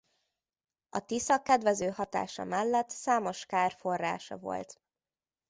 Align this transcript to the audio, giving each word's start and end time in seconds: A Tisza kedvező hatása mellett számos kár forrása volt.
A 0.89 1.05
Tisza 1.05 1.41
kedvező 1.41 1.89
hatása 1.89 2.43
mellett 2.43 2.89
számos 2.89 3.45
kár 3.45 3.71
forrása 3.71 4.37
volt. 4.37 4.81